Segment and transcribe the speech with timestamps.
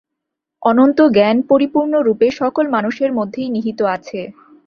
[0.61, 4.19] অনন্ত জ্ঞান পরিপূর্ণরূপে সকল মানুষের মধ্যেই নিহিত আছে।